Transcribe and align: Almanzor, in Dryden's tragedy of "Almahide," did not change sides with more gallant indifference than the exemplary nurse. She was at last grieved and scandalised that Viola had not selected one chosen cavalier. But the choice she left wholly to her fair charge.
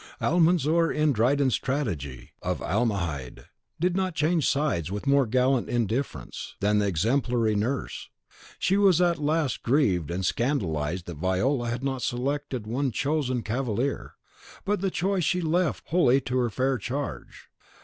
Almanzor, 0.19 0.91
in 0.91 1.13
Dryden's 1.13 1.57
tragedy 1.57 2.31
of 2.41 2.59
"Almahide," 2.59 3.45
did 3.79 3.95
not 3.95 4.15
change 4.15 4.49
sides 4.49 4.91
with 4.91 5.05
more 5.05 5.27
gallant 5.27 5.69
indifference 5.69 6.55
than 6.59 6.79
the 6.79 6.87
exemplary 6.87 7.55
nurse. 7.55 8.09
She 8.57 8.77
was 8.77 8.99
at 8.99 9.19
last 9.19 9.61
grieved 9.61 10.09
and 10.09 10.25
scandalised 10.25 11.05
that 11.05 11.17
Viola 11.17 11.69
had 11.69 11.83
not 11.83 12.01
selected 12.01 12.65
one 12.65 12.89
chosen 12.89 13.43
cavalier. 13.43 14.15
But 14.65 14.81
the 14.81 14.89
choice 14.89 15.23
she 15.23 15.39
left 15.39 15.83
wholly 15.89 16.19
to 16.21 16.37
her 16.39 16.49
fair 16.49 16.79
charge. 16.79 17.49